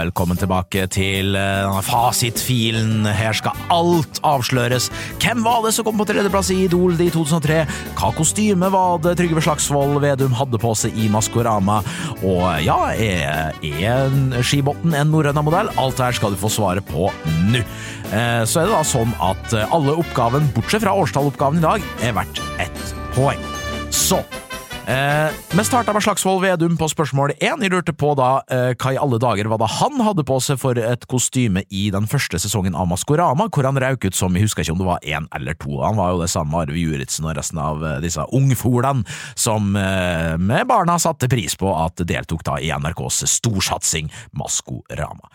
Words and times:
velkommen 0.00 0.38
tilbake 0.40 0.86
til 0.92 1.34
uh, 1.36 1.80
fasitfilen. 1.84 3.04
Her 3.04 3.34
skal 3.36 3.58
alt 3.72 4.20
avsløres. 4.26 4.88
Hvem 5.20 5.42
var 5.44 5.60
det 5.64 5.74
som 5.76 5.86
kom 5.86 6.00
på 6.00 6.06
tredjeplass 6.08 6.52
i 6.54 6.62
Idol 6.64 6.96
i 6.96 7.10
2003? 7.12 7.58
Hva 7.98 8.12
kostyme 8.16 8.70
var 8.72 9.02
det 9.04 9.16
Trygve 9.20 9.44
Slagsvold 9.44 10.00
Vedum 10.04 10.36
hadde 10.38 10.60
på 10.62 10.72
seg 10.78 10.96
i 10.96 11.10
Maskorama? 11.12 11.80
Og 12.22 12.44
ja, 12.64 12.78
er, 12.96 13.52
er 13.60 14.42
Skibotn 14.46 14.96
en 14.96 15.12
norrøna-modell? 15.12 15.72
Alt 15.80 16.00
det 16.00 16.08
her 16.08 16.20
skal 16.20 16.36
du 16.36 16.40
få 16.40 16.52
svaret 16.52 16.86
på 16.88 17.10
nå. 17.50 17.64
Uh, 18.10 18.42
så 18.48 18.62
er 18.62 18.70
det 18.70 18.74
da 18.74 18.84
sånn 18.86 19.12
at 19.20 19.56
alle 19.68 19.98
oppgaven, 20.00 20.48
bortsett 20.56 20.86
fra 20.86 20.96
årstalloppgaven 21.02 21.60
i 21.60 21.66
dag, 21.66 21.90
er 22.06 22.16
verdt 22.16 22.44
ett 22.62 22.86
poeng. 23.12 23.42
Så 23.92 24.22
Eh, 24.90 25.30
vi 25.54 25.64
starta 25.64 25.92
med 25.92 26.02
Slagsvold 26.02 26.40
Vedum 26.42 26.76
på 26.78 26.88
spørsmål 26.90 27.30
én. 27.38 27.60
Jeg 27.62 27.70
lurte 27.70 27.92
på 27.94 28.08
da 28.18 28.40
eh, 28.50 28.72
hva 28.74 28.90
i 28.90 28.96
alle 28.98 29.20
dager 29.22 29.46
var 29.46 29.60
det 29.62 29.68
han 29.76 30.00
hadde 30.02 30.24
på 30.26 30.38
seg 30.42 30.58
for 30.58 30.78
et 30.82 31.04
kostyme 31.06 31.62
i 31.70 31.84
den 31.94 32.08
første 32.10 32.40
sesongen 32.42 32.74
av 32.74 32.88
Maskorama, 32.90 33.46
hvor 33.54 33.68
han 33.68 33.78
rauk 33.78 34.08
ut 34.08 34.18
som 34.18 34.34
jeg 34.34 34.48
husker 34.48 34.64
ikke 34.64 34.74
om 34.74 34.80
det 34.82 34.88
var 34.88 35.06
én 35.06 35.28
eller 35.36 35.54
to. 35.62 35.76
Han 35.84 36.00
var 36.00 36.16
jo 36.16 36.22
det 36.24 36.30
samme 36.32 36.50
med 36.56 36.72
Arve 36.72 36.82
Juritzen 36.82 37.28
og 37.28 37.38
resten 37.38 37.60
av 37.62 37.84
eh, 37.86 38.00
disse 38.02 38.24
ungfolene 38.34 39.06
som 39.38 39.76
eh, 39.78 40.34
med 40.42 40.66
barna 40.66 40.98
satte 40.98 41.30
pris 41.30 41.54
på 41.60 41.70
at 41.70 42.02
deltok 42.02 42.42
da 42.48 42.58
i 42.58 42.72
NRKs 42.74 43.22
storsatsing 43.36 44.10
Maskorama. 44.34 45.30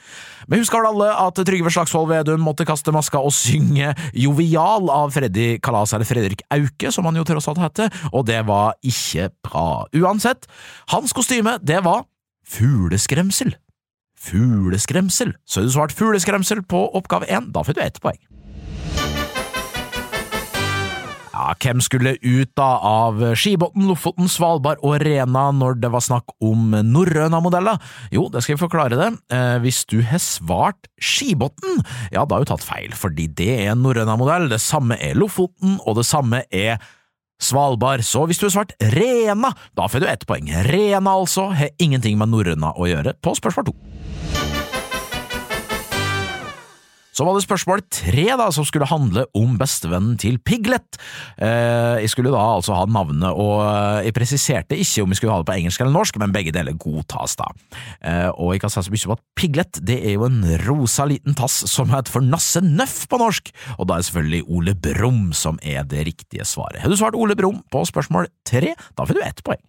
Vi 0.51 0.59
husker 0.59 0.83
vel 0.83 0.91
alle 0.91 1.13
at 1.15 1.39
Trygve 1.47 1.71
Slagsvold 1.71 2.11
Vedum 2.11 2.43
måtte 2.43 2.67
kaste 2.67 2.91
maska 2.93 3.23
og 3.23 3.31
synge 3.33 3.93
Jovial 4.11 4.91
av 4.91 5.15
Freddy 5.15 5.55
Kalas, 5.63 5.95
eller 5.95 6.11
Fredrik 6.11 6.43
Auke, 6.53 6.91
som 6.91 7.07
han 7.07 7.15
jo 7.17 7.25
tross 7.25 7.47
alt 7.49 7.63
heter, 7.63 8.03
og 8.11 8.27
det 8.27 8.43
var 8.51 8.75
ikke 8.83 9.31
bra. 9.45 9.85
Uansett, 9.95 10.49
hans 10.93 11.15
kostyme, 11.15 11.57
det 11.61 11.81
var 11.85 12.05
fugleskremsel. 12.45 13.55
Fugleskremsel. 14.25 15.35
Så 15.45 15.65
du 15.65 15.73
svart 15.73 15.93
fugleskremsel 15.95 16.65
på 16.65 16.87
oppgave 16.97 17.29
én, 17.29 17.51
da 17.53 17.65
får 17.65 17.77
du 17.77 17.85
ett 17.85 18.01
poeng. 18.01 18.21
Ja, 21.35 21.49
hvem 21.59 21.81
skulle 21.83 22.13
ut 22.23 22.51
da 22.55 22.67
av 22.79 23.19
Skibotn, 23.35 23.83
Lofoten, 23.89 24.29
Svalbard 24.31 24.79
og 24.87 25.01
Rena 25.03 25.49
når 25.51 25.81
det 25.83 25.89
var 25.91 26.03
snakk 26.03 26.31
om 26.39 26.71
norrøna-modeller? 26.87 27.81
Jo, 28.15 28.29
det 28.31 28.41
skal 28.41 28.55
jeg 28.55 28.61
forklare 28.61 28.95
det. 28.95 29.09
Eh, 29.35 29.57
hvis 29.65 29.81
du 29.91 29.97
har 30.07 30.23
svart 30.23 30.87
Skibotn, 30.95 31.83
ja, 32.15 32.23
da 32.23 32.37
har 32.37 32.45
du 32.45 32.53
tatt 32.53 32.63
feil, 32.63 32.95
fordi 32.95 33.27
det 33.35 33.49
er 33.57 33.73
en 33.73 33.83
norrøna-modell. 33.83 34.47
Det 34.53 34.61
samme 34.63 34.95
er 34.95 35.19
Lofoten, 35.19 35.75
og 35.83 35.99
det 35.99 36.07
samme 36.07 36.45
er 36.55 36.79
Svalbard, 37.41 38.03
så 38.07 38.23
hvis 38.25 38.39
du 38.39 38.47
har 38.47 38.55
svart 38.55 38.75
Rena, 38.95 39.51
da 39.75 39.89
får 39.91 40.03
du 40.03 40.07
ett 40.09 40.25
poeng. 40.27 40.47
Rena 40.69 41.17
altså 41.17 41.49
har 41.55 41.73
ingenting 41.81 42.17
med 42.19 42.31
norrøna 42.31 42.73
å 42.79 42.87
gjøre 42.89 43.17
på 43.21 43.35
spørsmål 43.37 43.69
to. 43.69 43.75
Så 47.15 47.23
var 47.23 47.37
det 47.37 47.45
spørsmål 47.45 47.79
tre, 47.95 48.25
da, 48.35 48.49
som 48.51 48.65
skulle 48.67 48.89
handle 48.89 49.23
om 49.39 49.53
bestevennen 49.59 50.17
til 50.19 50.35
Piglet. 50.43 50.97
Eh, 51.39 52.01
jeg 52.03 52.11
skulle 52.11 52.33
da 52.33 52.41
altså 52.57 52.75
ha 52.75 52.83
navnet, 52.91 53.29
og 53.31 53.61
jeg 54.03 54.15
presiserte 54.17 54.75
ikke 54.75 55.05
om 55.05 55.13
jeg 55.13 55.21
skulle 55.21 55.31
ha 55.31 55.39
det 55.39 55.47
på 55.47 55.55
engelsk 55.55 55.79
eller 55.79 55.95
norsk, 55.95 56.19
men 56.19 56.33
begge 56.35 56.51
deler 56.55 56.75
godtas, 56.75 57.37
da. 57.39 57.47
Eh, 58.03 58.27
og 58.33 58.51
jeg 58.51 58.65
kan 58.65 58.73
si 58.73 58.83
så 58.83 58.91
mye 58.91 59.07
om 59.07 59.15
at 59.15 59.23
Piglet 59.39 59.79
det 59.87 59.95
er 60.01 60.17
jo 60.17 60.27
en 60.27 60.41
rosa 60.65 61.05
liten 61.07 61.37
tass 61.39 61.61
som 61.71 61.93
heter 61.93 62.11
for 62.11 62.25
Nasse 62.25 62.59
Nøff 62.65 63.05
på 63.07 63.21
norsk, 63.21 63.53
og 63.77 63.87
da 63.87 63.95
er 63.95 64.09
selvfølgelig 64.09 64.49
Ole 64.51 64.75
Brumm 64.75 65.31
som 65.31 65.61
er 65.63 65.87
det 65.87 66.03
riktige 66.09 66.43
svaret. 66.43 66.81
Har 66.83 66.91
du 66.91 66.99
svart 66.99 67.15
Ole 67.15 67.39
Brumm 67.39 67.63
på 67.71 67.85
spørsmål 67.87 68.27
tre, 68.43 68.75
da 68.75 69.07
får 69.07 69.15
du 69.15 69.23
ett 69.23 69.43
poeng. 69.47 69.63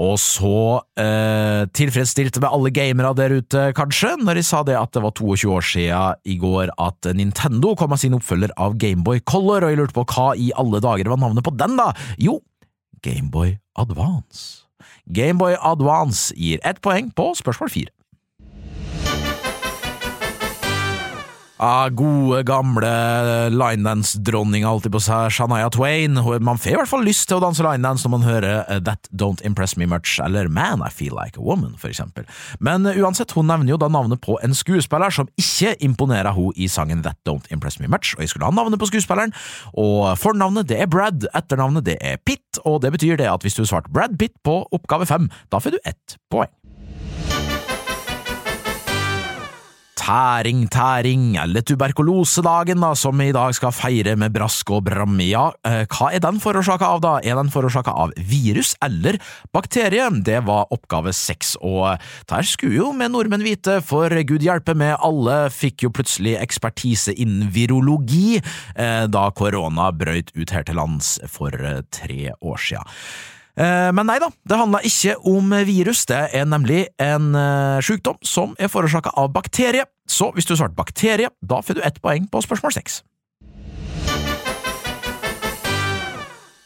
Og 0.00 0.16
så 0.18 0.80
eh, 0.98 1.64
tilfredsstilte 1.70 2.42
med 2.42 2.50
alle 2.50 2.72
gamere 2.74 3.12
der 3.14 3.36
ute, 3.38 3.68
kanskje, 3.78 4.14
når 4.18 4.40
de 4.40 4.44
sa 4.46 4.64
det 4.66 4.74
at 4.78 4.90
det 4.96 5.04
var 5.04 5.14
22 5.14 5.52
år 5.54 5.66
siden 5.68 6.24
i 6.26 6.36
går 6.42 6.72
at 6.82 7.10
Nintendo 7.14 7.74
kom 7.78 7.94
med 7.94 8.02
sin 8.02 8.16
oppfølger 8.18 8.54
av 8.58 8.74
Gameboy 8.82 9.22
Color, 9.22 9.62
og 9.62 9.70
jeg 9.70 9.80
lurte 9.80 9.96
på 9.96 10.06
hva 10.10 10.32
i 10.34 10.50
alle 10.58 10.82
dager 10.82 11.12
var 11.12 11.22
navnet 11.22 11.46
på 11.46 11.54
den, 11.54 11.78
da? 11.78 11.92
Jo, 12.18 12.40
Gameboy 13.06 13.54
Advance. 13.78 14.64
Gameboy 15.14 15.54
Advance 15.60 16.34
gir 16.34 16.58
ett 16.66 16.82
poeng 16.82 17.12
på 17.14 17.30
spørsmål 17.38 17.70
fire. 17.70 17.94
Ah, 21.56 21.88
gode, 21.88 22.40
gamle 22.42 22.88
linedance-dronninga, 23.54 24.66
alltid 24.66 24.90
på 24.90 25.00
seg, 25.04 25.28
Shania 25.30 25.68
Twain. 25.70 26.18
Man 26.42 26.58
får 26.58 26.72
i 26.72 26.78
hvert 26.80 26.90
fall 26.90 27.04
lyst 27.06 27.28
til 27.30 27.38
å 27.38 27.44
danse 27.44 27.62
linedance 27.62 28.02
når 28.02 28.12
man 28.16 28.26
hører 28.26 28.56
eh, 28.64 28.80
That 28.82 29.06
Don't 29.14 29.44
Impress 29.46 29.76
Me 29.78 29.86
Much, 29.86 30.16
eller 30.18 30.50
Man 30.50 30.82
I 30.82 30.90
Feel 30.90 31.14
Like 31.14 31.38
a 31.38 31.44
Woman, 31.46 31.76
for 31.78 31.92
eksempel. 31.92 32.26
Men 32.58 32.90
eh, 32.90 32.98
uansett, 32.98 33.36
hun 33.38 33.46
nevner 33.46 33.70
jo 33.70 33.78
da 33.78 33.86
navnet 33.86 34.18
på 34.24 34.34
en 34.42 34.56
skuespiller 34.58 35.14
som 35.14 35.30
ikke 35.38 35.76
imponerer 35.86 36.34
hun 36.34 36.50
i 36.58 36.66
sangen 36.66 37.06
That 37.06 37.20
Don't 37.28 37.46
Impress 37.54 37.78
Me 37.78 37.86
Much, 37.86 38.16
og 38.18 38.26
jeg 38.26 38.34
skulle 38.34 38.50
ha 38.50 38.58
navnet 38.58 38.82
på 38.82 38.90
skuespilleren, 38.90 39.30
og 39.78 40.18
fornavnet 40.18 40.66
det 40.72 40.82
er 40.82 40.90
Brad, 40.90 41.28
etternavnet 41.38 41.86
det 41.86 42.00
er 42.02 42.18
Pitt, 42.26 42.58
og 42.66 42.82
det 42.82 42.90
betyr 42.98 43.22
det 43.22 43.30
at 43.30 43.46
hvis 43.46 43.54
du 43.54 43.62
har 43.62 43.76
svart 43.76 43.92
Brad 43.94 44.18
Pitt 44.18 44.34
på 44.42 44.58
oppgave 44.74 45.06
fem, 45.06 45.30
da 45.54 45.62
får 45.62 45.78
du 45.78 45.82
ett 45.86 46.18
poeng. 46.34 46.50
Tæring, 50.04 50.66
tæring, 50.68 51.36
eller 51.40 51.64
tuberkulosedagen, 51.64 52.82
da, 52.82 52.92
som 52.98 53.16
vi 53.18 53.30
i 53.30 53.34
dag 53.34 53.54
skal 53.56 53.72
feire 53.72 54.14
med 54.20 54.34
brask 54.34 54.68
og 54.74 54.84
bram. 54.88 55.16
Ja, 55.24 55.46
eh, 55.64 55.84
hva 55.88 56.10
er 56.12 56.20
den 56.20 56.40
forårsaka 56.42 56.90
av, 56.92 57.00
da? 57.00 57.14
Er 57.24 57.38
den 57.38 57.52
forårsaka 57.52 57.94
av 58.04 58.12
virus 58.18 58.74
eller 58.84 59.16
bakterie? 59.54 60.10
Det 60.24 60.42
var 60.44 60.68
oppgave 60.74 61.14
seks, 61.16 61.54
og 61.62 61.96
der 62.28 62.44
skulle 62.44 62.82
jo 62.82 62.92
med 62.92 63.14
nordmenn 63.14 63.46
vite, 63.46 63.80
for 63.80 64.12
gud 64.28 64.44
hjelpe 64.44 64.76
med, 64.76 64.98
alle 65.00 65.48
fikk 65.54 65.86
jo 65.86 65.94
plutselig 65.94 66.36
ekspertise 66.42 67.14
innen 67.16 67.48
virologi 67.54 68.40
eh, 68.40 69.04
da 69.08 69.28
korona 69.32 69.88
brøyt 69.92 70.34
ut 70.36 70.52
her 70.52 70.68
til 70.68 70.82
lands 70.82 71.16
for 71.32 71.54
eh, 71.54 71.80
tre 71.94 72.34
år 72.44 72.60
sia. 72.60 72.84
Eh, 73.54 73.90
men 73.94 74.08
nei 74.10 74.18
da, 74.18 74.30
det 74.48 74.58
handla 74.58 74.82
ikke 74.86 75.14
om 75.30 75.52
virus, 75.66 76.04
det 76.10 76.20
er 76.34 76.46
nemlig 76.50 76.88
en 77.02 77.30
uh, 77.38 77.78
sykdom 77.84 78.18
som 78.26 78.56
er 78.58 78.70
forårsaka 78.72 79.14
av 79.20 79.30
bakterie. 79.34 79.86
Så 80.10 80.32
hvis 80.34 80.48
du 80.48 80.56
svarte 80.56 80.76
bakterie, 80.76 81.30
da 81.40 81.60
får 81.62 81.78
du 81.78 81.84
ett 81.86 82.00
poeng 82.02 82.26
på 82.30 82.42
spørsmål 82.42 82.74
seks. 82.74 83.02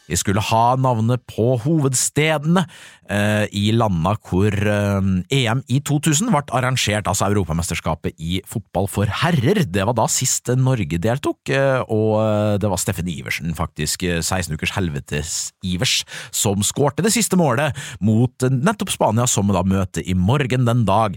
Vi 0.09 0.17
skulle 0.19 0.43
ha 0.49 0.63
navnet 0.81 1.23
på 1.29 1.53
hovedstedene 1.63 2.65
eh, 3.09 3.45
i 3.55 3.69
landa 3.75 4.15
hvor 4.25 4.53
eh, 4.53 5.09
EM 5.35 5.63
i 5.69 5.79
2000 5.85 6.31
ble 6.33 6.41
arrangert, 6.55 7.07
altså 7.09 7.29
Europamesterskapet 7.29 8.17
i 8.17 8.39
fotball 8.47 8.89
for 8.91 9.09
herrer. 9.21 9.63
Det 9.69 9.85
var 9.85 9.97
da 9.97 10.07
sist 10.11 10.49
Norge 10.59 10.99
deltok, 11.01 11.51
eh, 11.53 11.81
og 11.85 12.15
eh, 12.21 12.55
det 12.61 12.71
var 12.71 12.81
Steffen 12.81 13.09
Iversen, 13.11 13.53
faktisk, 13.57 14.05
16 14.05 14.53
eh, 14.53 14.57
ukers 14.57 14.73
helvetes-Ivers, 14.77 15.95
som 16.35 16.63
skårte 16.65 17.05
det 17.05 17.13
siste 17.15 17.37
målet 17.39 17.77
mot 18.03 18.47
nettopp 18.49 18.93
Spania, 18.93 19.27
som 19.29 19.49
vi 19.49 19.57
da 19.57 19.63
møter 19.67 20.05
i 20.05 20.15
morgen 20.17 20.65
den 20.67 20.85
dag. 20.87 21.15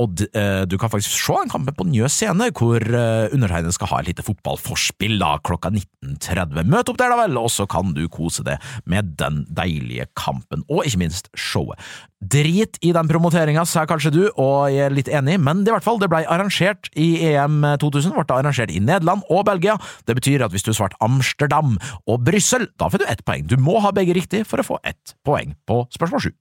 og 0.00 0.20
du 0.20 0.76
kan 0.78 0.90
faktisk 0.92 1.12
se 1.14 1.34
den 1.36 1.50
kampen 1.50 1.74
på 1.76 1.86
Njø 1.88 2.08
scene, 2.10 2.50
hvor 2.56 2.80
undertegnede 2.80 3.72
skal 3.74 3.90
ha 3.90 4.00
et 4.00 4.10
lite 4.10 4.24
fotballforspill 4.26 5.18
da, 5.20 5.32
klokka 5.46 5.70
19.30. 5.72 6.68
Møt 6.70 6.90
opp 6.90 6.98
der, 7.00 7.12
da 7.12 7.18
vel, 7.22 7.38
og 7.40 7.50
så 7.52 7.66
kan 7.70 7.79
kan 7.80 7.94
du 7.96 8.04
kose 8.12 8.44
deg 8.46 8.60
med 8.88 9.16
den 9.20 9.44
deilige 9.48 10.08
kampen, 10.18 10.64
og 10.68 10.84
ikke 10.86 11.04
minst 11.04 11.30
showet. 11.38 11.80
Drit 12.20 12.76
i 12.84 12.92
den 12.92 13.08
promoteringa, 13.08 13.64
sa 13.64 13.86
kanskje 13.88 14.12
du, 14.12 14.20
og 14.34 14.68
jeg 14.68 14.90
er 14.90 14.96
litt 14.96 15.08
enig, 15.08 15.38
men 15.40 15.62
det, 15.64 15.72
i 15.72 15.76
hvert 15.78 15.86
fall, 15.86 16.00
det 16.02 16.10
ble 16.12 16.20
arrangert 16.28 16.90
i 16.92 17.14
EM 17.30 17.62
2000, 17.80 18.12
ble 18.12 18.26
det 18.28 18.36
arrangert 18.36 18.74
i 18.74 18.82
Nederland 18.84 19.24
og 19.32 19.46
Belgia. 19.48 19.78
Det 20.04 20.18
betyr 20.18 20.44
at 20.44 20.52
hvis 20.52 20.66
du 20.66 20.74
svarte 20.76 21.00
Amsterdam 21.04 21.78
og 22.04 22.20
Brussel, 22.26 22.68
da 22.80 22.90
får 22.92 23.02
du 23.02 23.08
ett 23.08 23.24
poeng. 23.24 23.48
Du 23.48 23.56
må 23.60 23.80
ha 23.80 23.94
begge 23.96 24.16
riktig 24.16 24.44
for 24.48 24.60
å 24.60 24.68
få 24.74 24.80
ett 24.84 25.16
poeng 25.24 25.56
på 25.68 25.84
spørsmål 25.96 26.28
sju. 26.28 26.32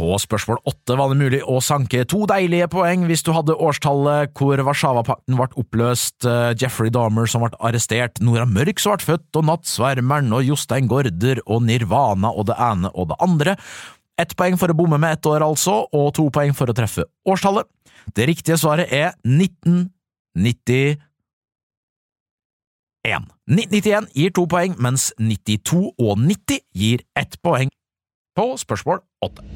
På 0.00 0.14
spørsmål 0.16 0.62
åtte 0.64 0.94
var 0.96 1.10
det 1.10 1.20
mulig 1.20 1.38
å 1.44 1.58
sanke 1.60 2.06
to 2.08 2.22
deilige 2.28 2.70
poeng 2.72 3.02
hvis 3.04 3.20
du 3.26 3.34
hadde 3.36 3.52
årstallet 3.52 4.30
hvor 4.38 4.56
Warszawapakten 4.64 5.36
ble 5.36 5.48
oppløst, 5.60 6.24
eh, 6.24 6.54
Jeffrey 6.56 6.88
Dahmer 6.94 7.28
som 7.28 7.44
ble 7.44 7.52
arrestert, 7.60 8.16
Nora 8.24 8.46
Mørk 8.48 8.80
som 8.80 8.94
ble 8.94 9.04
født, 9.04 9.28
og 9.36 9.44
Nattsvermeren 9.44 10.32
og 10.32 10.46
Jostein 10.46 10.88
Gaarder 10.88 11.42
og 11.44 11.66
Nirvana 11.66 12.32
og 12.32 12.48
det 12.48 12.56
ene 12.56 12.88
og 12.94 13.10
det 13.10 13.18
andre. 13.20 13.56
Ett 14.16 14.32
poeng 14.40 14.56
for 14.60 14.72
å 14.72 14.78
bomme 14.78 14.96
med 14.96 15.18
ett 15.18 15.28
år, 15.28 15.44
altså, 15.44 15.84
og 15.92 16.14
to 16.16 16.30
poeng 16.32 16.56
for 16.56 16.72
å 16.72 16.76
treffe 16.76 17.04
årstallet. 17.28 17.68
Det 18.16 18.24
riktige 18.30 18.56
svaret 18.56 18.88
er 18.88 19.12
1991. 19.28 20.96
1991 23.50 24.08
gir 24.16 24.32
to 24.32 24.46
poeng, 24.48 24.80
mens 24.80 25.12
92 25.20 25.92
og 25.98 26.16
90 26.24 26.64
gir 26.72 27.04
ett 27.20 27.36
poeng 27.44 27.68
på 28.36 28.52
spørsmål 28.60 29.02
åtte. 29.24 29.46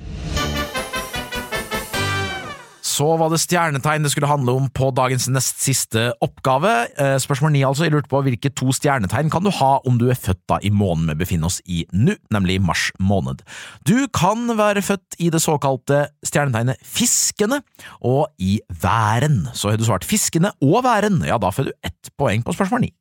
så 2.94 3.06
var 3.18 3.32
det 3.32 3.40
stjernetegn 3.42 4.04
det 4.04 4.12
skulle 4.12 4.30
handle 4.30 4.54
om 4.58 4.68
på 4.74 4.90
dagens 4.94 5.26
nest 5.32 5.62
siste 5.64 6.06
oppgave. 6.24 6.72
Eh, 7.00 7.16
spørsmål 7.22 7.54
ni, 7.54 7.64
altså. 7.66 7.86
Jeg 7.86 7.94
lurte 7.94 8.10
på 8.12 8.22
hvilke 8.26 8.52
to 8.54 8.74
stjernetegn 8.76 9.32
kan 9.32 9.44
du 9.44 9.50
ha 9.54 9.72
om 9.88 9.98
du 10.00 10.06
er 10.12 10.18
født 10.18 10.42
da 10.50 10.60
i 10.62 10.70
måneden 10.74 11.14
vi 11.14 11.24
befinner 11.24 11.50
oss 11.50 11.60
i 11.64 11.82
nå, 11.92 12.16
nemlig 12.34 12.60
mars 12.62 12.88
måned. 13.02 13.42
Du 13.88 14.06
kan 14.14 14.46
være 14.58 14.84
født 14.84 15.18
i 15.18 15.30
det 15.34 15.42
såkalte 15.42 16.04
stjernetegnet 16.26 16.82
Fiskene 16.84 17.62
og 18.04 18.28
i 18.38 18.58
Væren. 18.82 19.48
Så 19.54 19.72
har 19.72 19.80
du 19.80 19.86
svart 19.88 20.06
Fiskene 20.06 20.54
og 20.62 20.84
Væren, 20.86 21.22
ja, 21.26 21.40
da 21.40 21.50
får 21.54 21.70
du 21.70 21.74
ett 21.82 22.14
poeng 22.20 22.46
på 22.46 22.54
spørsmål 22.54 22.86
ni. 22.86 22.94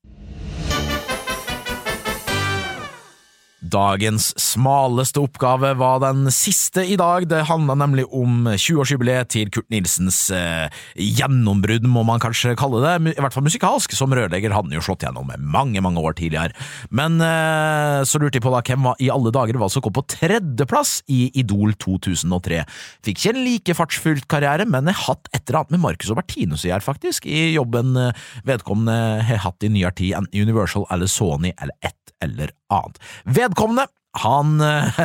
Dagens 3.63 4.33
smaleste 4.39 5.21
oppgave 5.23 5.69
var 5.79 6.01
den 6.03 6.27
siste 6.35 6.83
i 6.83 6.97
dag. 6.99 7.23
Det 7.31 7.45
handla 7.47 7.77
nemlig 7.79 8.03
om 8.11 8.49
20-årsjubileet 8.49 9.31
til 9.31 9.51
Kurt 9.53 9.69
Nilsens 9.71 10.17
eh, 10.35 10.67
gjennombrudd, 10.99 11.87
må 11.87 12.03
man 12.07 12.19
kanskje 12.23 12.57
kalle 12.59 12.81
det. 12.83 13.13
I 13.13 13.23
hvert 13.23 13.35
fall 13.35 13.45
musikalsk. 13.47 13.95
Som 13.95 14.15
rørlegger 14.15 14.51
hadde 14.51 14.71
han 14.71 14.75
jo 14.75 14.83
slått 14.83 15.05
gjennom 15.07 15.31
mange 15.39 15.79
mange 15.83 16.03
år 16.03 16.17
tidligere. 16.19 16.51
Men 16.91 17.17
eh, 17.23 18.03
så 18.09 18.19
lurte 18.19 18.41
jeg 18.41 18.45
på 18.45 18.51
da 18.51 18.61
hvem 18.67 18.89
var, 18.89 18.99
i 18.99 19.11
alle 19.13 19.31
dager 19.31 19.61
var 19.61 19.71
som 19.71 19.85
kom 19.85 19.95
på 19.95 20.05
tredjeplass 20.17 20.97
i 21.07 21.29
Idol 21.39 21.77
2003. 21.79 22.61
Fikk 23.07 23.23
ikke 23.23 23.35
en 23.35 23.43
like 23.47 23.79
fartsfylt 23.79 24.27
karriere, 24.31 24.67
men 24.67 24.91
jeg 24.91 24.99
har 24.99 25.13
hatt 25.13 25.31
et 25.31 25.43
eller 25.47 25.63
annet 25.63 25.77
med 25.77 25.85
Marcus 25.87 26.11
og 26.11 26.19
Bertinus 26.19 26.67
å 26.67 26.73
gjøre, 26.73 26.89
faktisk, 26.91 27.31
i 27.31 27.53
jobben 27.55 27.95
eh, 28.09 28.23
vedkommende 28.43 29.23
har 29.23 29.45
hatt 29.47 29.63
i 29.63 29.71
nyere 29.71 29.95
tid, 29.95 30.17
enten 30.19 30.43
Universal 30.43 30.89
eller 30.91 31.07
Sony 31.07 31.55
eller 31.55 31.75
ett 31.79 32.02
eller 32.21 32.53
annet. 32.73 33.01
Vedkommende 33.25 33.87
han 34.21 34.59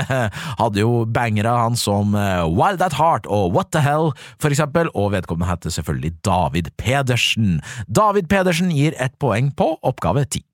hadde 0.61 0.83
jo 0.83 1.07
bangere, 1.09 1.49
han 1.49 1.79
som 1.81 2.13
eh, 2.19 2.45
Wild 2.45 2.85
at 2.85 2.99
Heart 2.99 3.29
og 3.33 3.55
What 3.57 3.73
the 3.73 3.81
Hell, 3.81 4.13
for 4.37 4.53
eksempel, 4.53 4.91
og 4.93 5.15
vedkommende 5.17 5.49
heter 5.49 5.73
selvfølgelig 5.73 6.13
David 6.29 6.69
Pedersen. 6.77 7.63
David 7.89 8.29
Pedersen 8.29 8.69
gir 8.75 8.97
ett 9.01 9.17
poeng 9.23 9.49
på 9.57 9.73
oppgave 9.81 10.27
ti. 10.29 10.45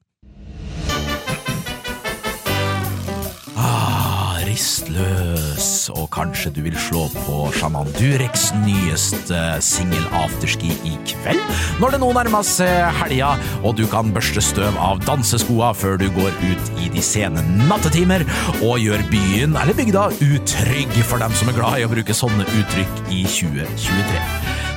Ah, 4.54 5.56
og 5.98 6.04
kanskje 6.14 6.52
du 6.54 6.60
vil 6.62 6.76
slå 6.78 7.08
på 7.24 7.38
Shaman 7.56 7.88
Dureks 7.96 8.52
nyeste 8.62 9.40
singel 9.66 10.04
Afterski 10.14 10.70
i 10.86 10.92
kveld, 11.10 11.40
når 11.82 11.96
det 11.96 12.00
nå 12.04 12.12
nærmer 12.14 12.46
seg 12.46 12.70
helga, 13.00 13.32
og 13.66 13.74
du 13.80 13.82
kan 13.90 14.12
børste 14.14 14.44
støv 14.44 14.78
av 14.78 15.02
danseskoa 15.08 15.72
før 15.74 15.98
du 15.98 16.06
går 16.14 16.30
ut 16.44 16.70
i 16.84 16.86
de 16.94 17.02
sene 17.02 17.42
nattetimer 17.64 18.22
og 18.60 18.78
gjør 18.78 19.02
byen 19.10 19.58
eller 19.58 19.74
bygda 19.74 20.06
utrygg 20.22 21.02
for 21.02 21.18
dem 21.24 21.34
som 21.34 21.50
er 21.50 21.58
glad 21.58 21.80
i 21.80 21.88
å 21.88 21.90
bruke 21.90 22.14
sånne 22.14 22.46
uttrykk 22.46 23.04
i 23.10 23.24
2023. 23.26 24.22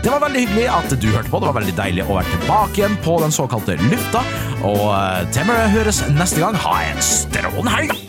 Det 0.01 0.09
var 0.09 0.25
veldig 0.25 0.45
hyggelig 0.47 0.68
at 0.73 0.97
du 0.97 1.09
hørte 1.12 1.30
på. 1.30 1.38
Det 1.38 1.51
var 1.51 1.59
veldig 1.62 1.77
deilig 1.77 2.09
å 2.09 2.18
være 2.18 2.33
tilbake 2.33 2.81
igjen 2.81 2.97
på 3.06 3.21
den 3.21 3.33
såkalte 3.35 3.77
lufta. 3.91 4.25
Og 4.65 5.33
til 5.38 5.50
vi 5.51 5.63
høres 5.77 6.01
neste 6.18 6.41
gang, 6.41 6.57
ha 6.65 6.77
en 6.89 7.09
strålende 7.13 7.77
helg! 7.77 8.06